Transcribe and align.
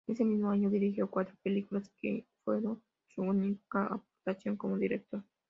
Ese 0.07 0.25
mismo 0.25 0.49
año 0.49 0.71
dirigió 0.71 1.11
cuatro 1.11 1.35
películas 1.43 1.91
que 2.01 2.25
fueron 2.43 2.81
su 3.09 3.21
única 3.21 3.85
aportación 3.85 4.57
como 4.57 4.79
director. 4.79 5.23